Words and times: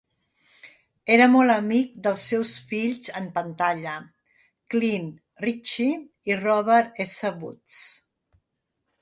Era 1.15 1.25
molt 1.33 1.53
amic 1.55 1.91
dels 2.07 2.23
seus 2.31 2.53
fills 2.71 3.11
en 3.19 3.27
pantalla, 3.35 3.93
Clint 4.75 5.13
Ritchie 5.47 6.01
i 6.33 6.41
Robert 6.43 7.05
S. 7.09 7.35
Woods. 7.45 7.79